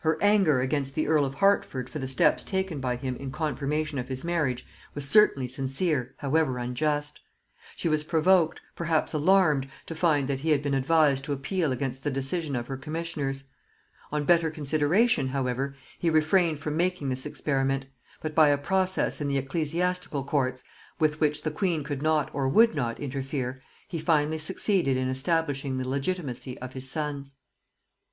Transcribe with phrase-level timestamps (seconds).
[0.00, 3.98] Her anger against the earl of Hertford for the steps taken by him in confirmation
[3.98, 7.20] of his marriage was certainly sincere, however unjust.
[7.76, 12.02] She was provoked, perhaps alarmed, to find that he had been advised to appeal against
[12.02, 13.44] the decision of her commissioners:
[14.10, 17.84] on better consideration, however, he refrained from making this experiment;
[18.20, 20.64] but by a process in the ecclesiastical courts,
[20.98, 25.78] with which the queen could not or would not interfere, he finally succeeded in establishing
[25.78, 27.36] the legitimacy of his sons.